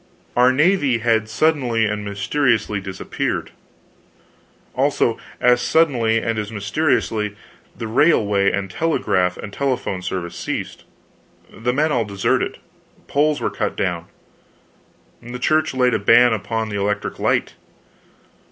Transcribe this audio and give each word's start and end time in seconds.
"Our 0.35 0.51
navy 0.51 0.97
had 0.97 1.29
suddenly 1.29 1.85
and 1.85 2.03
mysteriously 2.03 2.81
disappeared! 2.81 3.51
Also, 4.73 5.19
as 5.39 5.61
suddenly 5.61 6.17
and 6.17 6.39
as 6.39 6.51
mysteriously, 6.51 7.35
the 7.77 7.85
railway 7.87 8.51
and 8.51 8.71
telegraph 8.71 9.37
and 9.37 9.53
telephone 9.53 10.01
service 10.01 10.35
ceased, 10.35 10.85
the 11.53 11.71
men 11.71 11.91
all 11.91 12.03
deserted, 12.05 12.57
poles 13.05 13.39
were 13.39 13.51
cut 13.51 13.75
down, 13.75 14.07
the 15.21 15.37
Church 15.37 15.71
laid 15.71 15.93
a 15.93 15.99
ban 15.99 16.33
upon 16.33 16.69
the 16.69 16.77
electric 16.79 17.19
light! 17.19 17.53